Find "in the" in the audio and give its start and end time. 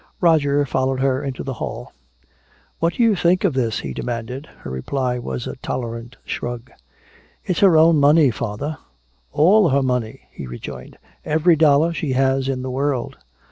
12.49-12.71